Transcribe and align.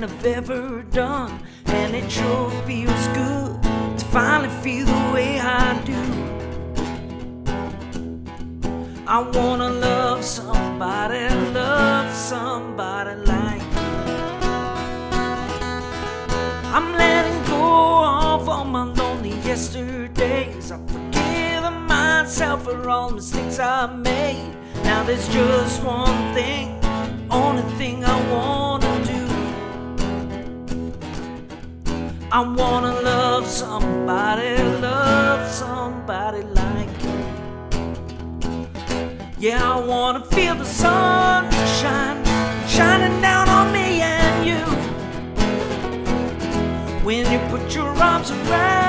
than 0.00 0.10
I've 0.10 0.26
ever 0.26 0.82
done, 0.82 1.40
and 1.66 1.94
it 1.94 2.10
sure 2.10 2.50
feels 2.66 3.08
good 3.08 3.62
to 3.98 4.04
finally 4.12 4.48
feel 4.62 4.86
the 4.86 5.12
way 5.12 5.40
I 5.40 5.74
do. 5.84 6.02
I 9.06 9.18
wanna 9.20 9.70
love 9.70 10.24
somebody, 10.24 11.28
love 11.52 12.14
somebody 12.14 13.14
like 13.26 13.62
you. 13.62 13.88
I'm 16.76 16.92
letting 16.92 17.42
go 17.44 18.04
of 18.04 18.48
all 18.48 18.64
my 18.64 18.84
lonely 18.84 19.34
yesterdays. 19.50 20.70
I'm 20.70 20.86
forgiving 20.86 21.80
myself 21.86 22.64
for 22.64 22.88
all 22.88 23.08
the 23.08 23.16
mistakes 23.16 23.58
I 23.58 23.86
made. 23.96 24.54
Now 24.84 25.02
there's 25.02 25.28
just 25.28 25.82
one 25.82 26.34
thing, 26.34 26.78
only 27.30 27.62
thing 27.78 28.04
I 28.04 28.16
wanna 28.32 28.87
I 32.38 32.42
wanna 32.42 32.92
love 33.00 33.48
somebody, 33.48 34.62
love 34.80 35.50
somebody 35.50 36.42
like 36.42 37.02
you. 37.02 37.18
Yeah, 39.40 39.74
I 39.74 39.80
wanna 39.84 40.24
feel 40.24 40.54
the 40.54 40.64
sun 40.64 41.50
shine, 41.80 42.24
shining 42.68 43.20
down 43.20 43.48
on 43.48 43.72
me 43.72 44.02
and 44.02 44.46
you. 44.46 44.64
When 47.04 47.28
you 47.32 47.40
put 47.50 47.74
your 47.74 47.88
arms 47.88 48.30
around 48.30 48.87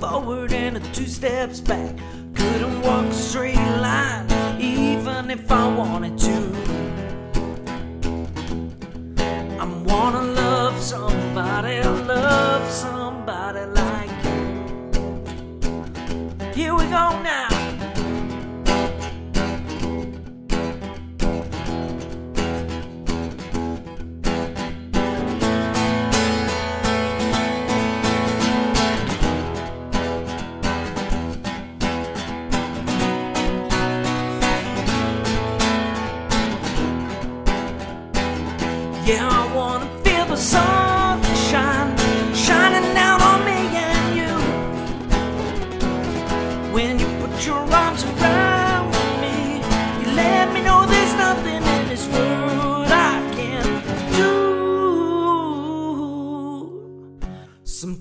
forward 0.00 0.52
and 0.52 0.76
a 0.76 0.80
two 0.92 1.06
steps 1.06 1.60
back. 1.60 1.94
Couldn't 2.34 2.82
walk 2.82 3.06
a 3.06 3.12
straight 3.12 3.56
line, 3.56 4.26
even 4.60 5.30
if 5.30 5.50
I 5.50 5.66
wanted 5.74 6.18
to. 6.18 6.38
I 9.58 9.64
wanna 9.84 10.22
love 10.22 10.80
somebody, 10.80 11.82
love 11.82 12.70
somebody 12.70 13.64
like 13.66 14.10
you. 14.24 14.64
Here 16.54 16.74
we 16.74 16.84
go 16.84 17.22
now. 17.22 17.47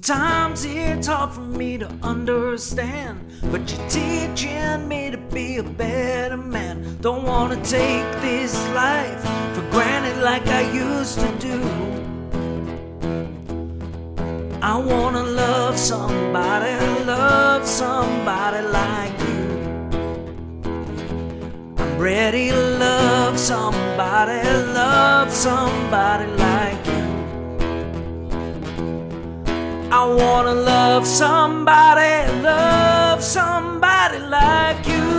Sometimes 0.02 0.64
it's 0.64 1.08
hard 1.08 1.32
for 1.32 1.42
me 1.42 1.80
to 1.80 1.90
understand, 2.04 3.20
but 3.52 3.70
you're 3.72 3.90
teaching 3.90 4.88
me 4.88 5.10
to 5.10 5.18
be 5.18 5.58
a 5.58 5.64
better 5.64 6.38
man. 6.38 6.98
Don't 7.02 7.24
wanna 7.24 7.56
take 7.64 8.06
this 8.22 8.54
life 8.70 9.20
for 9.56 9.64
granted 9.72 10.22
like 10.22 10.46
I 10.48 10.62
used 10.72 11.20
to 11.20 11.28
do. 11.40 11.60
I 14.62 14.78
wanna 14.78 15.24
love 15.24 15.78
somebody, 15.80 16.74
love 17.06 17.66
somebody 17.66 18.68
like 18.68 19.20
you. 19.30 19.48
I'm 21.80 21.98
ready 21.98 22.50
to 22.50 22.62
love 22.78 23.40
somebody, 23.40 24.44
love 24.74 25.32
somebody 25.34 26.28
like 26.34 26.86
you. 26.86 26.87
I 29.90 30.06
wanna 30.06 30.54
love 30.54 31.08
somebody, 31.08 32.30
love 32.42 33.24
somebody 33.24 34.20
like 34.20 34.86
you. 34.86 35.17